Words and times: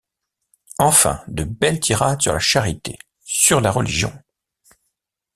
Enfin 0.79 1.23
de 1.27 1.43
belles 1.43 1.79
tirades 1.79 2.21
sur 2.23 2.33
la 2.33 2.39
charité, 2.39 2.97
sur 3.23 3.61
la 3.61 3.69
religion! 3.69 4.11